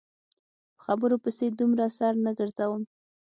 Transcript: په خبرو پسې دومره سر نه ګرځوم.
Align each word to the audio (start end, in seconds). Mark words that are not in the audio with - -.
په 0.75 0.79
خبرو 0.85 1.15
پسې 1.23 1.45
دومره 1.49 1.85
سر 1.97 2.13
نه 2.25 2.31
ګرځوم. 2.39 2.83